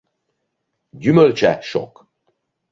Gyümölcse 0.93 1.59
sok. 1.63 2.07